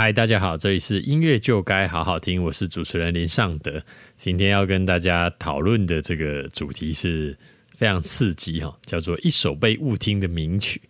[0.00, 3.82] 嗨，大家好，这里是音乐就该好好听，我是主持人林尚德。
[4.16, 7.36] 今天要跟大家讨论的这个主题是
[7.76, 10.80] 非常刺激哈，叫做一首被误听的名曲。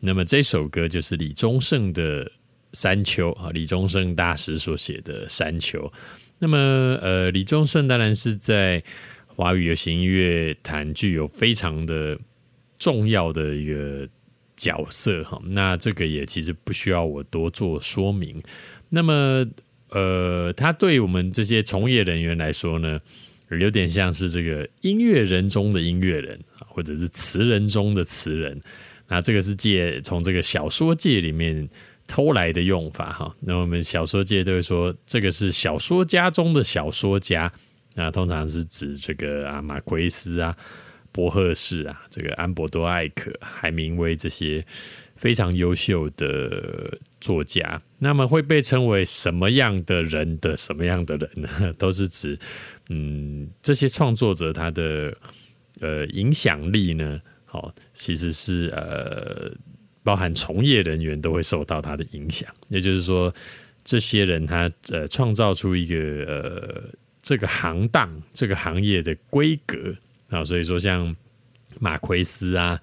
[0.00, 2.24] 那么这首歌就是李宗盛的
[2.72, 5.78] 《山丘》啊，李宗盛大师所写的《山丘》。
[6.40, 6.58] 那么
[7.00, 8.82] 呃，李宗盛当然是在
[9.28, 12.18] 华语流行音乐坛具有非常的
[12.76, 14.08] 重要的一个。
[14.58, 18.42] 角色哈，那这个也其实不需要我多做说明。
[18.88, 19.46] 那么，
[19.90, 23.00] 呃，他对我们这些从业人员来说呢，
[23.50, 28.60] 有点像是这个音乐人中的音乐人或者是词人中的词人。
[29.06, 31.68] 那这个是借从这个小说界里面
[32.08, 33.32] 偷来的用法哈。
[33.40, 37.50] 那我们小说界都会说，这个是小说家中的小说家。
[37.94, 40.56] 那通常是指这个啊，马奎斯啊。
[41.18, 44.64] 博赫士啊，这个安博多艾可、海明威这些
[45.16, 51.48] 非常优秀的作家，那么会被称为什么样的人的什么样的人呢？
[51.76, 52.38] 都是指
[52.88, 55.12] 嗯，这些创作者他的
[55.80, 59.50] 呃影响力呢，好，其实是呃
[60.04, 62.48] 包含从业人员都会受到他的影响。
[62.68, 63.34] 也就是说，
[63.82, 65.96] 这些人他呃创造出一个
[66.26, 66.84] 呃
[67.20, 69.96] 这个行当、这个行业的规格。
[70.30, 71.14] 啊，所以说像
[71.80, 72.80] 马奎斯啊，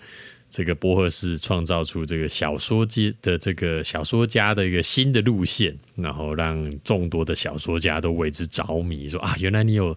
[0.49, 9.95] 这个波赫士创造出这个小说界的这个小说家的一个新的路线，然后让众多的小说家都为之着迷，说啊，原来你有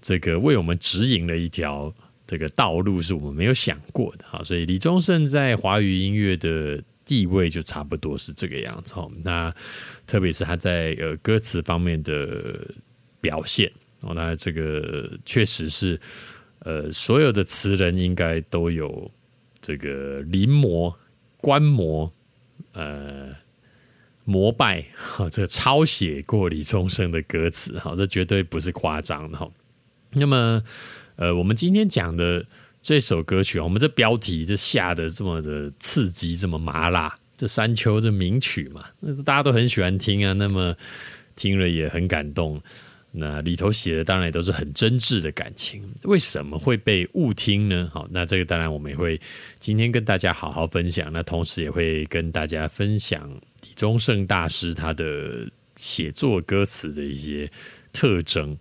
[0.00, 1.94] 这个为我们指引了一条
[2.26, 4.24] 这个道路，是我们没有想过的。
[4.28, 8.94] 好，所以李宗盛在华语音乐的地位就差不多是这个样子。
[9.22, 9.54] 那
[10.06, 12.66] 特别是他在呃歌词方面的
[13.20, 16.00] 表现，哦，那这个确实是。
[16.64, 19.10] 呃，所有的词人应该都有
[19.60, 20.94] 这个临摹、
[21.38, 22.12] 观摩、
[22.72, 23.28] 呃
[24.24, 29.46] 膜拜，哈，这个抄写过李宗盛的歌词，哈，这绝对不是夸张的哈。
[30.12, 30.62] 那么，
[31.16, 32.46] 呃，我们今天讲的
[32.80, 40.32] 这首歌曲，我们这标题这下的这么的刺激，这么麻辣，这山丘这名曲嘛，那大家都很喜欢听啊。
[40.32, 40.74] 那么
[41.36, 42.62] 听了也很感动。
[43.16, 47.88] 那里头写的当然也都是很真挚的感情，为什么会被误听呢？
[47.92, 49.20] 好，那这个当然我们也会
[49.60, 53.30] 今天跟大家好好分享，那同时也会跟大家分享
[53.62, 57.48] 李宗盛大师他的写作歌词的一些
[57.92, 58.58] 特征。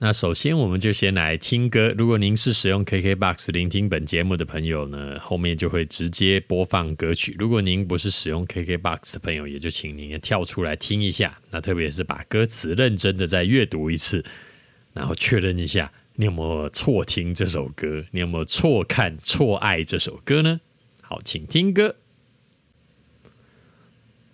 [0.00, 1.92] 那首先，我们就先来听歌。
[1.98, 7.34] 如果您是使用 KKBOX 聆听本节目的朋友呢，后面就会直接播放歌曲。
[7.36, 11.40] 如果您不是使用 KKBOX 的朋友，也就请您跳出来听一下。
[11.50, 14.24] 那特别是把歌词认真的再阅读一次，
[14.92, 20.60] 然后确认一下你有没有错听这首歌，你有没有错看、错爱这首歌呢？
[21.02, 21.96] 好，请听歌。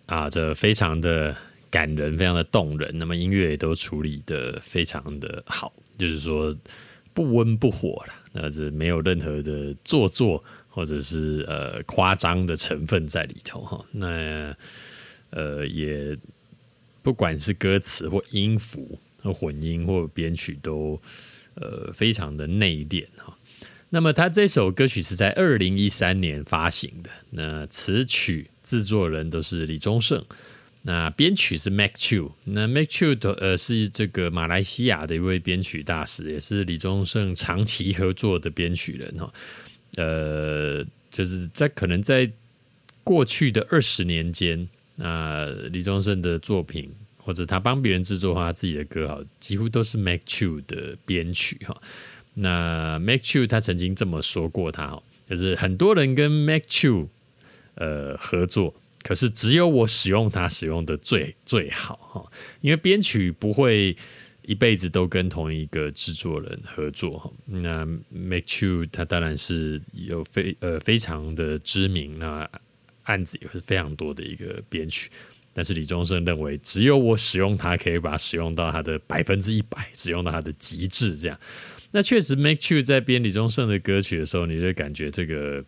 [0.05, 1.35] 啊，这非常的。
[1.75, 2.89] 感人，非常的动人。
[2.97, 6.57] 那么音乐也都处理的非常的好，就是说
[7.13, 13.85] 不温不火了，那这没有任何的做作或者是呃夸张的成分在里头哈。
[13.91, 14.55] 那
[15.31, 16.17] 呃也
[17.03, 21.01] 不管是歌词或音符和混音或编曲都
[21.57, 23.37] 呃非常的内敛哈。
[23.91, 30.25] 那么他这首歌曲是在二零一三年发行的，那词曲制作人都是李宗盛。
[30.87, 39.33] 那编曲是 Mac Chu，那 Mac Chu 的呃是这个马来西亚的一位编曲大师，也是李宗盛长期合作的编曲人哈。
[39.97, 42.31] 呃，就是在可能在
[43.03, 51.75] 过去的二十年间，那李宗盛的作品或者他帮别人制作他自己的歌哈，几乎都是 Mac Chu 的编曲哈。
[52.35, 57.09] 那 Mac Chu 他曾经这么说过，他哈，就是很多人跟 Mac Chu
[57.77, 58.75] 呃合作。
[59.05, 62.33] 可是只有我使用它使用的最最好哈，
[62.63, 63.95] 因为编曲不会
[64.43, 67.31] 一辈子都跟同一个制作人合作哈。
[67.45, 72.49] 那 Make You 他当然是有非呃非常的知名，那
[73.03, 75.11] 案子也是非常多的一个编曲。
[75.53, 81.17] 但是李宗盛认为，只有我使用它可以把使用到它的百分之一百，使用到它的极致。
[81.17, 81.39] 这样，
[81.93, 85.65] 那确实 Make You 在编李宗盛的歌曲的时候，你就感觉这个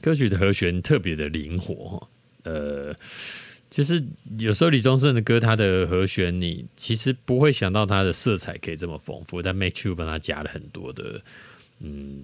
[0.00, 2.08] 歌曲的和弦特别的灵活。
[2.44, 2.94] 呃，
[3.70, 4.02] 其实
[4.38, 11.22] 有时候李宗盛的歌，他的和弦你其实不会想到他的色彩可以这么丰富，但 Make You 帮他加了很多的
[11.80, 12.22] 嗯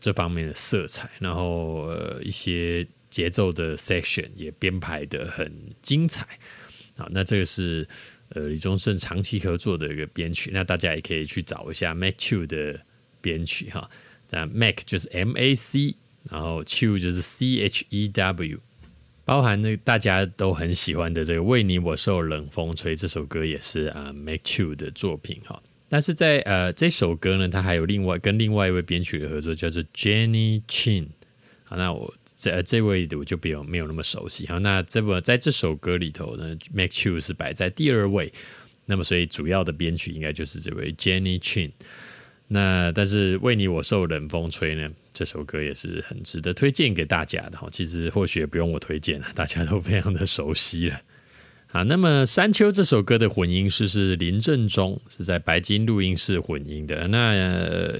[0.00, 6.26] 这方面的色彩，然后呃一些节奏的 section 也编排的很精彩。
[6.96, 7.86] 好，那这个是
[8.30, 12.80] 呃李宗盛长期合作的一个编曲，那大家也可以去找一下 Make You 的
[13.20, 13.88] 编曲哈。
[14.30, 15.94] 那 Make 就是 M A C，
[16.28, 18.60] 然后 Chew 就是 C H E W。
[19.28, 25.62] 包含那大家都很喜欢的这个《为你我受冷风吹》这首歌也是啊，Make Two 的作品哈。
[25.86, 31.08] 但是在呃这首歌呢，它还有另外跟另外一位编曲的合作，叫做 Jenny Chin。
[31.64, 34.46] 好，那我这这位我就比较没有那么熟悉。
[34.46, 38.32] 好，那这么在这首歌里头呢，Make Two 是摆在第二位。
[38.86, 41.72] 那么所以主要的编曲应该就是这位 Jenny Chin。
[42.46, 47.68] 那但是为你我受冷风吹呢，这首歌也是很值得推荐给大家的哈。
[47.72, 51.00] 其实或许也不用我推荐了， 大家都非常的熟悉了。
[51.72, 57.08] 啊，那么《山丘》这首歌的混音师是林正中，是在白金录音室混音的。
[57.08, 57.34] 那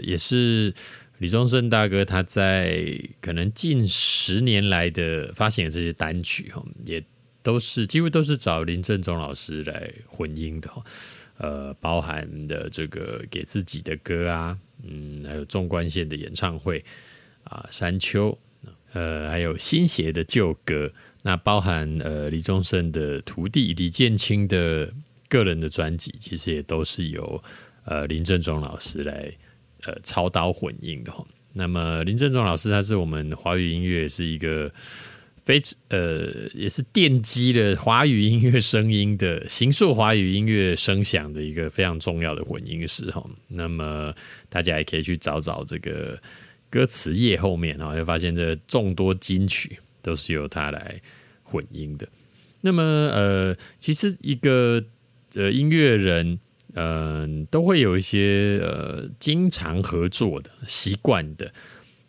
[0.01, 0.73] 也是
[1.19, 7.03] 李宗盛大哥他在可能近十年来的发行的这些单曲哈，也
[7.43, 10.85] 都是几乎都是找林正中老师来混音的哈。
[11.39, 16.85] 呃，包含的这个给自己的歌啊，嗯，还有纵贯线的演唱会
[17.49, 18.31] 啊，《山丘》，
[18.93, 20.91] 呃，还有新协的旧歌。
[21.23, 24.91] 那包含呃李宗盛的徒弟李建清的
[25.29, 27.43] 个人的专辑，其实也都是由
[27.85, 29.31] 呃林振中老师来
[29.83, 31.13] 呃操刀混音的。
[31.53, 34.73] 那么林振中老师他是我们华语音乐是一个
[35.45, 43.29] 非呃也是奠基了华语音乐声音的形塑华语音乐声响的一个非常重要的混音师哈。
[43.49, 44.15] 那么
[44.49, 46.17] 大家也可以去找找这个
[46.71, 49.79] 歌词页后面哈，就发现这众多金曲。
[50.01, 51.03] 都是由他来
[51.43, 52.09] 混音的。
[52.63, 54.83] 那么，呃，其实一个
[55.35, 56.39] 呃音乐人，
[56.73, 61.53] 嗯，都会有一些呃经常合作的习惯的，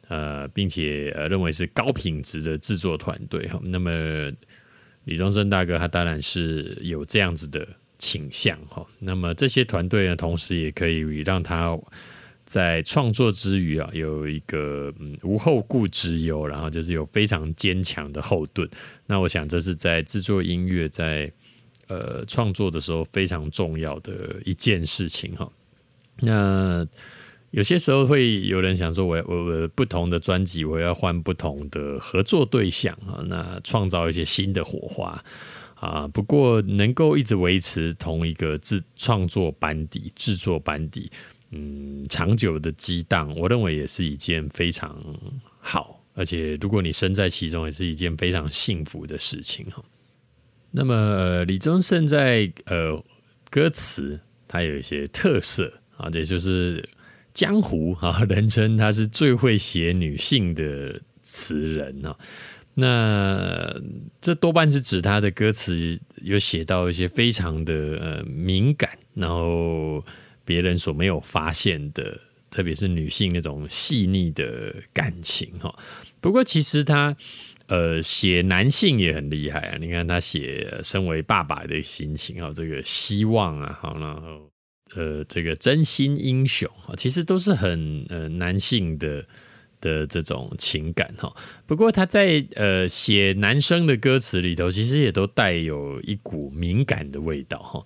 [0.07, 3.59] 呃，并且呃认为是高品质的制作团队哈。
[3.63, 4.31] 那么，
[5.03, 7.67] 李宗盛大哥他当然是有这样子的
[7.97, 8.85] 倾向哈。
[9.00, 11.77] 那么这些团队呢，同时也可以让他。
[12.49, 18.67] 在创作之余啊，有一个嗯无后顾之忧，然后就是有非常坚强的后盾。
[19.05, 21.31] 那我想这是在制作音乐在
[21.89, 25.47] 呃创作的时候非常重要的一件事情哈。
[26.21, 26.83] 那
[27.51, 35.23] 有些时候会有人想说，我我不同的专辑我要换不同的合作对象啊，那创造一些新的火花
[35.75, 36.07] 啊。
[36.07, 41.11] 不过能够一直维持同一个制创作班底、制作班底。
[41.51, 44.95] 嗯，长久的激荡，我认为也是一件非常
[45.59, 49.83] 好，而且如果你身在其中，也是一件非常幸福的事情哈。
[50.69, 53.03] 那么李宗盛在呃
[53.49, 56.87] 歌词，他有一些特色啊，这就是
[57.33, 62.15] 江湖啊，人称他是最会写女性的词人呢。
[62.75, 63.75] 那
[64.21, 70.05] 这多半是指他的歌词有写到一些非常的呃敏感，然后。
[70.49, 72.19] 别人所没有发现的，
[72.49, 75.71] 特别是女性那种细腻的感情哈。
[76.19, 77.15] 不过其实他
[77.67, 79.77] 呃写男性也很厉害啊。
[79.79, 84.49] 你看他写身为爸爸的心情啊，这个希望啊，好然后
[84.95, 89.23] 呃这个真心英雄啊，其实都是很呃男性的
[89.79, 91.31] 的这种情感哈。
[91.67, 97.85] 不过他在呃写男生的歌词里头，其实也都带有一股敏感的味道哈。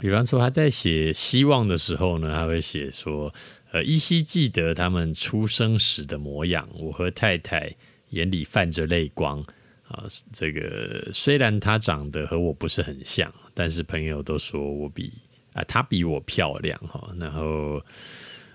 [0.00, 3.32] 比方说，他在写希望的时候呢，他会写说
[3.72, 7.74] ：“呃，依稀记得他们出生时的模样，我和太太
[8.10, 9.42] 眼里泛着泪光
[9.88, 10.04] 啊。
[10.32, 15.12] 这个虽然他长得和我不是很像，但是朋友都说我比
[15.52, 17.14] 啊他比我漂亮哈。
[17.18, 17.82] 然后，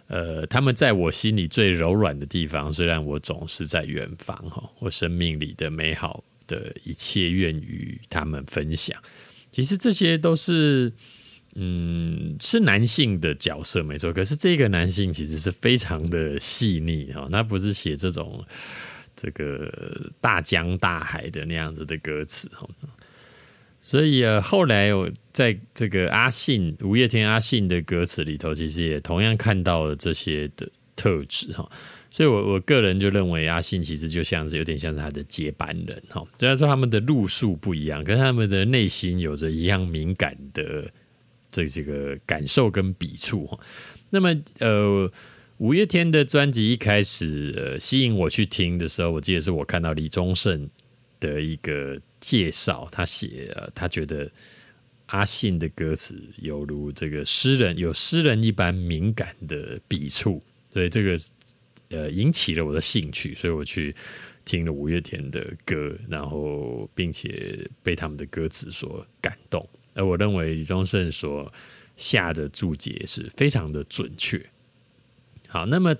[0.07, 9.01] 呃，他们在我心里最柔软的地方，虽然我总是在远方哈，我生命里的美好的一切愿与他们分享。
[9.51, 10.93] 其实这些都是。”
[11.59, 18.45] 嗯，是男性的角色没错，可是这个男性其实是非常的细腻哈，他不是写这种
[19.15, 19.73] 这个
[20.21, 22.69] 大江大海的那样子的歌词哈，
[23.81, 31.67] 所以啊，后来我在这个阿信五月天阿信的歌词里头，其实也同样看到了这些的特质哈，
[32.11, 40.87] 所以我我个人就认为阿信其实就像是有点像是他的接班人哈，虽然说他们的路数不一样，可是他们的内心有着一样敏感的。
[41.57, 43.59] 这这个感受跟笔触，
[44.11, 45.11] 那么呃，
[45.57, 50.69] 五月天的专辑一开始呃吸引我去听的时候，我记得是我看到李宗盛
[51.19, 54.29] 的一个介绍，他写他觉得
[55.07, 60.39] 阿信的歌词犹如这个诗人有诗人一般敏感的笔触，
[60.71, 61.17] 所以这个
[61.89, 63.95] 呃引起了我的兴趣，所以我去
[64.45, 69.67] 听了五月天的歌，然后并且被他们的歌词所感动。
[69.97, 71.51] 而我认为李宗盛所
[71.97, 74.45] 下的注解是非常的准确。
[75.47, 75.95] 好，那么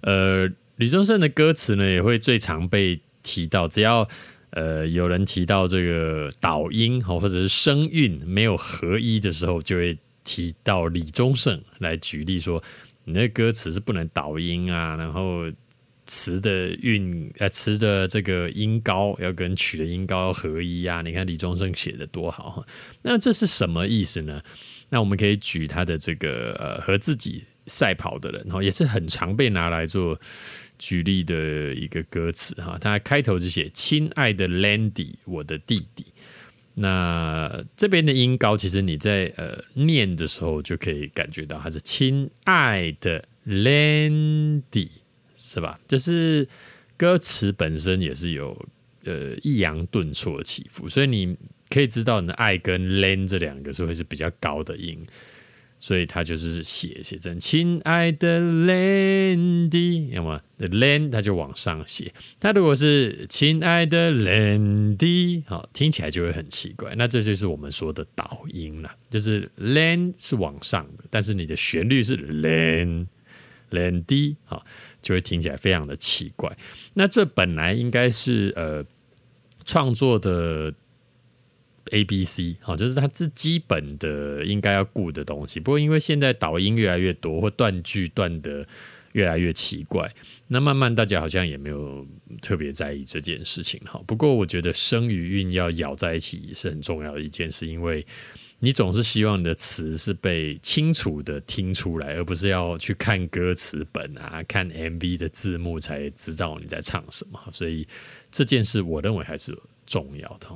[0.00, 3.68] 呃，李宗盛的歌词呢，也会最常被提到。
[3.68, 4.08] 只要
[4.50, 12.62] 呃，有人提到这个导音，或者是声韵没有合一的时候，就会提到李宗盛来举例说，
[13.04, 15.44] 你那歌词是不能导音啊，然后
[16.06, 21.02] 词的韵呃词的这个音高要跟曲的音高合一啊。
[21.02, 22.64] 你看李宗盛写的多好，
[23.02, 24.42] 那这是什么意思呢？
[24.88, 30.20] 那我们可以举他的这个呃和自己赛跑的人，哈，也是很常被拿来做。
[30.78, 36.04] 举例的一个歌词哈，他开头就写“亲爱的 Landy，我的弟弟”。
[36.74, 44.88] 那这边的音高，其实你在呃念的时候就可以感觉到它是“亲爱的 Landy”，
[45.42, 45.80] 是吧？
[45.88, 46.46] 就是
[46.96, 48.56] 歌词本身也是有
[49.04, 51.36] 呃抑扬顿挫的起伏，所以你
[51.68, 55.04] 可以知道你的“爱”跟 lan 这两个是会是比较高的音。
[55.80, 62.14] 所以他就是写写成亲爱的 Landy，要么 Land 他就往上写。
[62.38, 66.94] 他如果是亲爱的 Landy，好听起来就会很奇怪。
[66.96, 73.08] 那这就是我们说的导音了，就是 lan 是往上的，但是你的旋律是 Land
[73.72, 74.64] Landy，好
[75.00, 76.56] 就会听起来非常的奇怪。
[76.94, 78.84] 那这本来应该是呃
[79.64, 80.72] 创作的。
[81.90, 85.60] A B C 好，就是它最基本的应该要顾的东西。
[85.60, 88.66] 不过因为现在导音越来越多，或断句断的
[89.12, 90.10] 越来越奇怪，
[90.46, 92.06] 那慢慢大家好像也没有
[92.40, 93.78] 特别在意这件事情。
[93.84, 98.06] 哈，不过我觉得声与韵要咬在一起是很重要的一件事，因为
[98.64, 107.40] 你总是希望你的词是被清楚的听出来，而不是要去看歌词本啊、看 M V 的字幕才知道你在唱什么。
[107.52, 107.84] 所以
[108.30, 109.52] 这件事我认为还是
[109.84, 110.46] 重要的。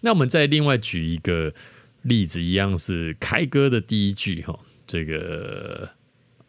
[0.00, 1.52] 那我们再另外举一个
[2.00, 5.90] 例子，一样是开歌的第一句哈，这个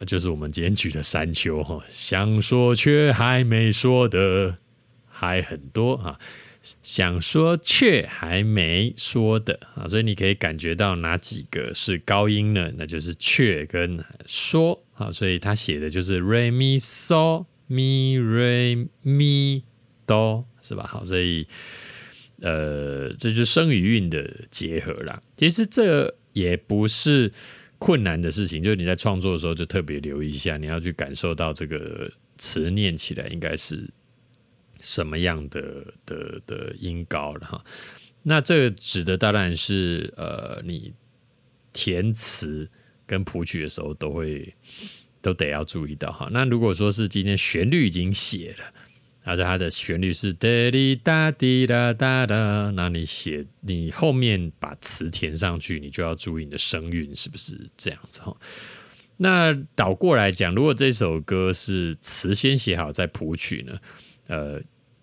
[0.06, 4.56] 就是我们今天举的山丘哈，想说却还没说的
[5.06, 6.18] 还很多哈，
[6.82, 12.72] 想说却还没说的啊，所以你可以感觉到哪几个是高音呢？
[12.76, 19.62] 那就是却跟说啊，所以他写的就是 re mi so mi re mi
[20.06, 20.86] do 是吧？
[20.86, 21.46] 好，所以。
[22.42, 25.18] 呃，这就是声与韵的结合啦。
[25.38, 27.32] 其实这也不是
[27.78, 33.88] 困难的事情，就是你在创作的时候就特别留意一下，你要去感受到这个词念起来应该是
[34.86, 35.62] 什么样的
[36.06, 37.64] 的的音高了哈。
[38.22, 40.94] 那这指的当然是呃，你
[41.72, 42.70] 填词
[43.04, 44.54] 跟谱曲的时候都会
[45.20, 46.28] 都得要注意到哈。
[46.30, 48.64] 那如果说是今天旋律已经写了。
[49.28, 58.36] 而且它的旋律是哒滴哒滴哒哒哒，那你写你后面把词填上去，你就要注意你的声韵是不是这样子哈。
[59.16, 63.80] 那倒过来讲，如果这首歌是词先写好再谱曲呢？
[64.28, 64.60] 呃，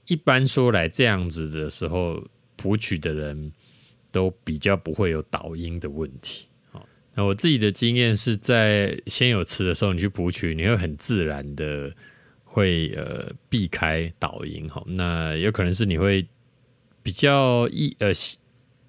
[0.07, 2.23] 一般说来这样子的时候，
[2.55, 3.51] 谱曲的人
[4.11, 6.47] 都比较不会有导音的问题。
[6.71, 11.93] 好，那我自己的经验是在先有词的时候，你去谱曲，你会很自然的。
[12.55, 16.23] 会呃避开导音哈，那有可能是你会
[17.01, 18.11] 比较意呃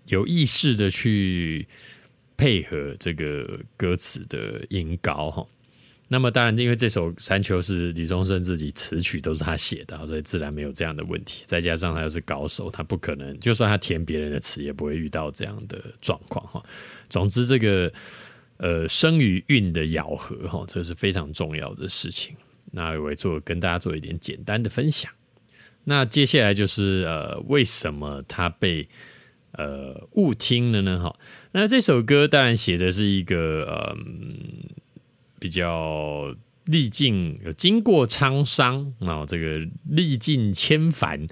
[0.09, 1.66] 有意识的去
[2.37, 5.47] 配合这个歌词的音高哈。
[6.06, 11.42] 那么当然，因为这首《山丘》是李宗盛自己词曲都是他写的，所以自然没有这样的问题。
[11.46, 16.62] 再加上他又是高手，他不可能就算他填别人的词，也不会遇到这样的状况哈。
[17.08, 17.90] 总之，这个
[18.58, 22.37] 呃声与韵的咬合哈，这是非常重要的事情。
[22.70, 25.11] 那我会做跟大家做一点简单的分享。
[25.84, 28.87] 那接下来就是呃，为什么他被
[29.52, 31.00] 呃误听了呢？
[31.00, 31.16] 哈，
[31.52, 33.96] 那这首歌当然写的是一个呃
[35.44, 36.34] 比较
[36.64, 39.60] 历尽经过沧桑啊，这个
[39.90, 41.26] 历尽千帆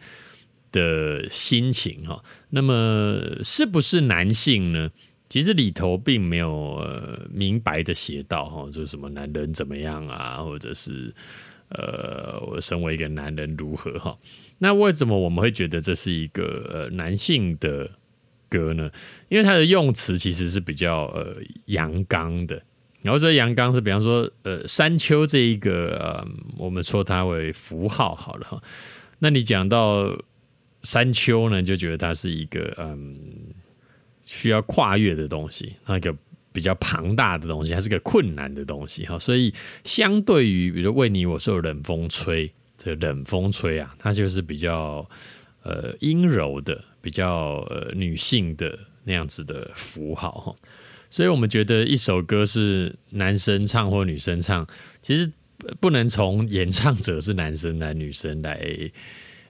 [0.71, 2.23] 的心情哈。
[2.51, 4.91] 那么是不是男性呢？
[5.31, 11.15] 其实里头并没有呃明白的写到哈，就是什么男人怎么样啊，或者是
[11.71, 14.19] 呃我身为一个男人如何哈？
[14.59, 17.91] 那为什么我们会觉得这是一个呃男性的
[18.51, 18.91] 歌呢？
[19.31, 22.63] 因为它的用词其实是比较呃阳刚的。
[23.03, 28.63] 然后说阳刚是比方说呃山丘这一个呃我们说它为符号好了哈。
[29.19, 30.17] 那你讲到
[30.83, 33.19] 山丘呢，就觉得它是一个嗯。
[34.25, 36.15] 需要跨越的东西，那个
[36.53, 39.19] 比较庞大的东西，还是个困难的东西哈。
[39.19, 39.53] 所以，
[39.85, 45.07] 相对于比如为你我受冷风吹，这冷风吹啊，它就是比较
[45.65, 50.55] 呃阴柔的，比较呃女性的那样子的符号哈。
[51.13, 54.67] 所以我们觉得一首歌是男生唱或女生唱，
[55.03, 55.31] 其实
[55.79, 58.91] 不能从演唱者是男生男女生来。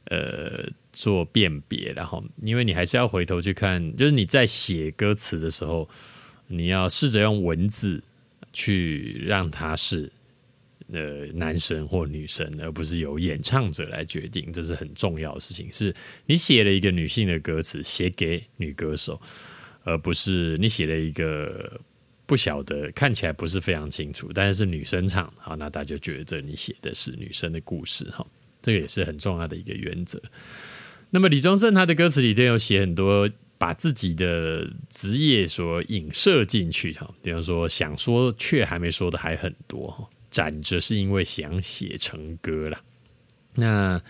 [0.06, 5.88] 呃做辨别，然后因为你还是要回头去看，就是你在写歌词的时候，
[6.48, 8.02] 你要试着用文字
[8.52, 10.10] 去让它是
[10.92, 15.72] 呃男生或女生，而不是由演唱者来决定，这是很重要的事情。
[15.72, 15.94] 是
[16.26, 19.18] 你写了一个女性的歌词，写给女歌手，
[19.84, 21.80] 而不是你写了一个。
[22.24, 28.24] 不晓得看起来不是非常清楚，但是女生唱，好，那大家觉得你写的是女生的故事，哈，
[28.62, 30.22] 这个也是很重要的一个原则。
[31.10, 42.80] 那么李宗盛他的歌词里都有写很多把自己的职业所影射进去，哈，比方说想说却还没说的还很多，哈，站着是因为想写成歌了，
[43.56, 44.00] 那。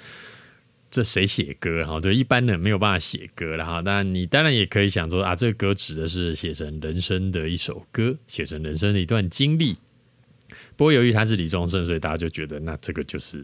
[0.92, 1.82] 这谁写歌？
[1.87, 3.80] 哈，对，一般人没有办法写歌了哈。
[3.82, 9.75] 那你当然也可以想说啊，这个歌指的是写成人生的一首歌，写成人生的一段经历。
[10.76, 13.42] 不过由于他是李宗盛，所以大家就觉得那这个就是，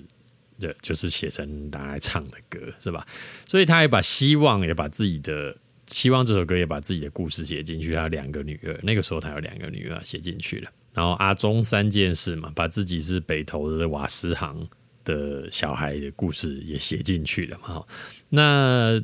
[0.58, 3.06] 这就是写成拿来唱的歌，是吧？
[3.46, 7.94] 所以他也把希望，也把自己的希望这首歌，也把自己的故事写进去。
[7.94, 10.70] 他有两个女儿，那个时候他有两个女儿写进去了。
[10.92, 14.68] 然后阿中三件事嘛，把自己是北投的瓦斯行。
[15.08, 17.82] 的小孩的故事也写进去了嘛？
[18.28, 19.02] 那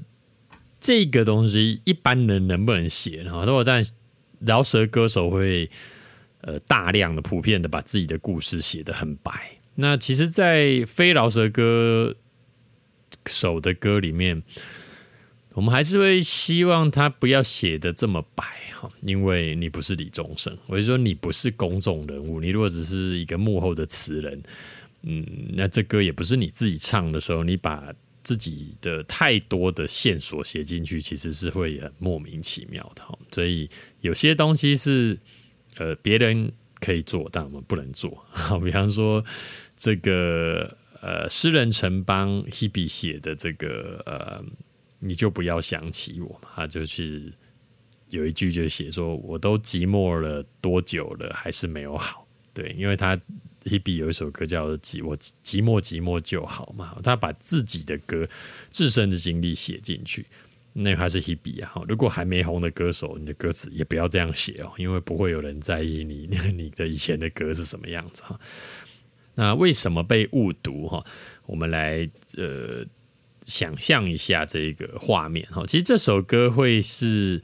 [0.78, 3.22] 这个东西一般人能不能写？
[3.22, 3.32] 呢？
[3.46, 3.82] 如果，但
[4.40, 5.70] 饶舌歌手会
[6.42, 9.32] 呃大量的、普遍的把自己的故事写得很白。
[9.76, 12.14] 那其实，在非饶舌歌
[13.24, 14.42] 手的歌里面，
[15.54, 18.44] 我们还是会希望他不要写的这么白
[18.78, 24.42] 哈，因为你不是李宗盛，我就说你不是公众人物，你如果只是一个幕后的词人。
[25.06, 27.92] 嗯，那这歌也不是你自己唱的时候，你把
[28.22, 33.02] 自己的太多的线索写进去，其实是会很莫名其妙的。
[33.30, 33.68] 所以
[34.00, 35.18] 有些东西是
[35.76, 38.24] 呃别人可以做，但我们不能做。
[38.30, 39.22] 好， 比方说
[39.76, 44.42] 这个呃诗人城邦 Hebe 写的这个呃，
[45.00, 47.30] 你就不要想起我嘛，他就是
[48.08, 52.26] 有一句就写说，我都寂寞了多久了，还是没有好。
[52.54, 53.20] 对，因为他。
[53.64, 58.28] Hebe 有一首歌叫《寂我寂寞寂寞就好》嘛，他把自己的歌、
[58.70, 60.26] 自身的经历写进去，
[60.74, 61.72] 那还是 Hebe 啊。
[61.88, 68.38] 如果还没红的歌手，你的歌词也不要这样写哦，因为不会有人在意你 你的以前的歌是什么样子哈。
[69.34, 71.04] 那为什么被误读哈？
[71.46, 72.84] 我们来呃
[73.46, 75.64] 想象一下这个画面哈。
[75.66, 77.42] 其实这首歌会是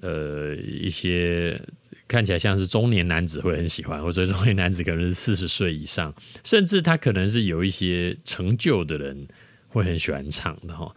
[0.00, 1.60] 呃一些。
[2.08, 9.28] 看起来像是中年男子会很喜欢，或者中年男子可能是四十岁以上，甚至他可能是有一些成就的人
[9.68, 10.90] 会很喜欢唱的哈。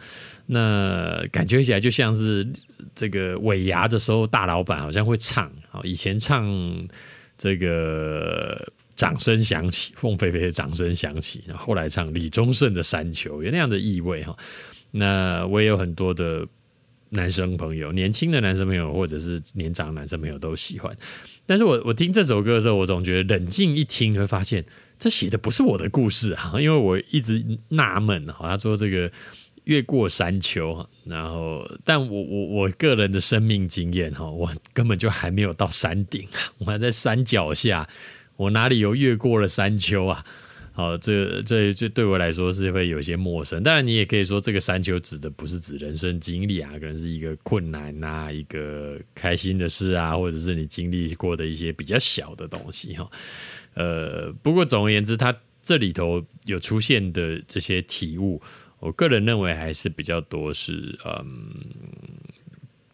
[0.46, 2.48] 那感觉起来就像是
[2.96, 5.82] 这个尾牙的时候，大老板好像会唱啊。
[5.84, 6.50] 以前唱
[7.38, 14.34] 这个掌声响起，凤飞飞的掌声响起，然后后来唱李宗盛的山丘，有那样的意味哈。
[14.92, 16.48] 那我也有很多的。
[17.12, 20.96] 男生朋友，年轻的男生朋友，或者是年长男生朋友都喜欢。
[21.46, 24.64] 但是我我听这首歌的时候，我总觉得冷静一听，会发现
[24.98, 28.50] 这写的不是我的故事啊，因为我一直纳闷哈。
[28.50, 29.12] 他说这个
[29.66, 36.26] 越过山丘，然后，但我我我个人的生命经验哈，我根本就还没有到山顶，
[36.60, 37.88] 我还在山脚下，
[38.38, 40.26] 我哪里有越过了山丘啊？
[40.74, 43.62] 好，这这这对我来说是会有些陌生。
[43.62, 53.12] 当然，你也可以说这个山丘指的不是指人生经历啊，可能是一个困难呐，一个开心的事啊，或者是你经历过的一些比较小的东西哈。
[53.74, 58.42] 呃，不过总而言之，它这里头有出现的这些体悟，
[58.80, 61.52] 我个人认为还是比较多是嗯，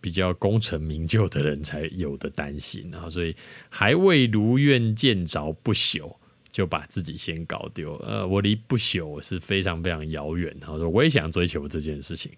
[0.02, 3.36] 比较功成名就的人才有的担心啊，所以
[3.70, 6.16] 还未如愿见着不朽。
[6.58, 10.52] 就把自己先搞丢，呃，我离不朽是非常非常遥远。
[10.60, 12.32] 他说，我也想追求这件事情，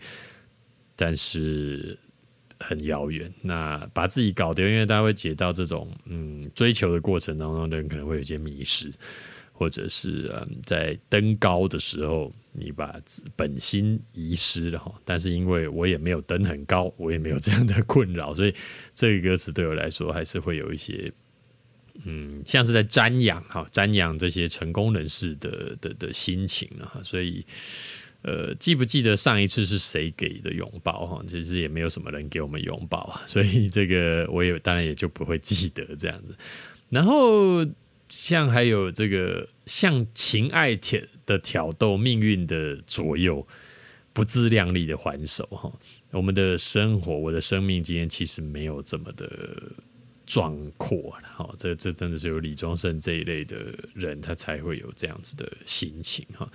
[0.97, 1.97] 但是
[2.60, 3.34] 很遥远。
[3.41, 8.91] 那把自己搞丢，因为大家会解到这种，嗯，追求的过程当中，人可能会有些迷失，
[9.53, 12.93] 或者是嗯，在登高的时候，你把
[13.38, 14.93] 本心遗失了哈。
[15.05, 18.53] 但是因为我也没有登很高，我也没有这样的困扰，所以
[18.93, 21.10] 这个歌词对我来说还是会有一些。
[22.05, 27.45] 嗯，像是在瞻仰哈，瞻仰这些成功人士的的的心情啊，所以
[28.21, 31.23] 呃，记不记得上一次是谁给的拥抱哈？
[31.27, 36.33] 其实也没有什么人给我们拥抱啊，所以这个我也当然也就不会记得这样子。
[36.89, 37.65] 然后
[38.07, 43.45] 像还有这个像情爱挑的挑逗，命运的左右，
[44.13, 45.69] 不自量力的还手哈。
[46.12, 49.27] 我们的生活，我的生命经验其实没有这么的。
[50.29, 56.47] 壮阔了，哈，这这真的是有李宗盛这一类的人，他才会有这样子的心情哈。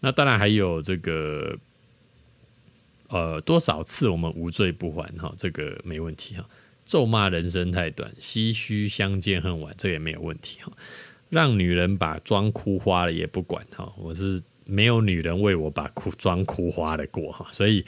[0.00, 1.56] 那当然还有这个
[3.06, 6.44] 呃，多少次我们无罪不还哈，这个没问题哈。
[6.84, 10.72] 咒骂人生太短，唏嘘相见恨晚，这也没有问题哈。
[11.28, 17.86] 让女人把妆哭花了也不管哈，我是没有女人为我把哭妆哭花了过哈，所以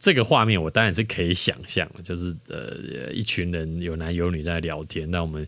[0.00, 5.46] 这个画面我当然是可以想象，就是呃一群人有男有女在聊天，那我们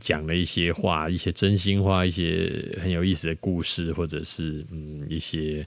[0.00, 5.66] 讲了一些话，一些真心话，一些很有意思的故事，或者是嗯一些。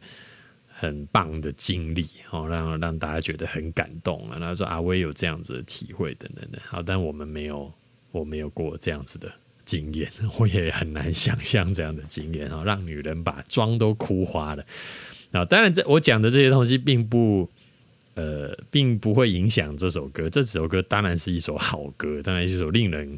[0.78, 4.38] 很棒的经历哦，让让大家觉得很感动啊。
[4.38, 7.71] 然后说阿威有这样子的体会等等的，好，但我们没有，
[8.12, 9.32] 我没有过这样子的
[9.63, 14.65] 经验， 我也很难想象这样的经验啊，让女人把妆都哭花了
[15.32, 15.45] 啊。
[15.45, 17.49] 当然，这我讲的这些东西并不
[18.15, 20.28] 呃，并不会影响这首歌。
[20.28, 23.17] 这首歌当然是一首好歌，当然是一首令人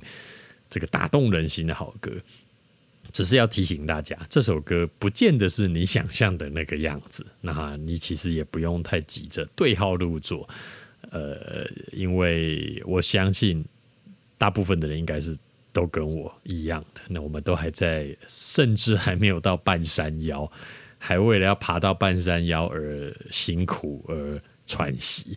[0.70, 2.12] 这个打动人心的好歌。
[3.14, 7.26] 只是要提醒大家，这首歌不见得是你想象的那个样子。
[7.40, 10.48] 那你其实也不用太急着对号入座，
[11.10, 13.64] 呃，因为我相信
[14.38, 15.36] 大部分的人应该是
[15.72, 17.02] 都跟我一样的。
[17.08, 20.52] 那我们都还在，甚至还没有到半山腰，
[20.98, 25.36] 还为了要爬到半山腰而辛苦而喘息。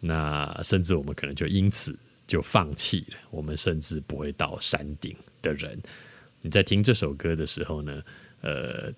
[0.00, 1.96] 那甚至我们可能就因此
[2.26, 5.80] 就放弃了，我们甚至不会到山顶的人。
[6.42, 8.02] 你在听这首歌的时候呢，
[8.42, 8.92] 呃，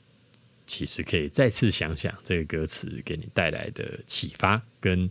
[0.66, 5.08] 其实可以再次想想这个歌词给你带来的启发，跟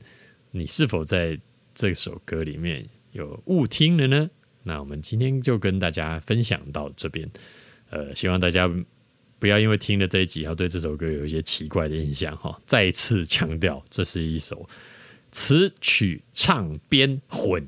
[0.52, 1.40] 你是否在
[1.74, 4.30] 这首歌里面有误听了呢？
[4.64, 7.30] 那我们今天就跟大家分享到这边，
[7.90, 8.70] 呃，希望大家
[9.46, 12.60] 不要因为听了这一集，要对这首歌有一些奇怪的印象哈。
[12.66, 14.68] 再次强调，这是一首
[15.32, 17.64] 词曲唱编混。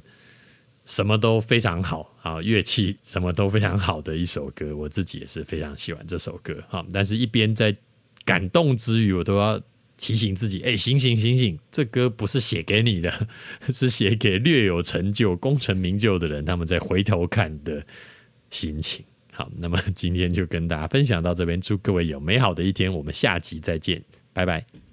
[0.85, 6.83] 什么都非常好啊，乐器什么都非常好的一首歌，我自己也是非常喜欢这首歌哈。
[6.91, 7.75] 但是，一边在
[8.25, 9.61] 感动之余，我都要
[9.97, 13.27] 提醒自己：哎，醒醒醒醒，这歌不是写给你的，
[13.69, 17.85] 是写给略有成就、功成名就的人，他们在回头看的
[18.49, 19.05] 心情。
[19.37, 24.86] 好，那么今天就跟大家分享到这边，祝各位有美好的一天，我们下集再见，拜拜。